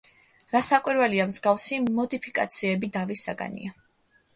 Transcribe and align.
რასაკვირველია, 0.55 1.27
მსგავსი 1.33 1.81
მოდიფიკაციები 2.01 2.95
დავის 3.01 3.27
საგანია. 3.33 3.81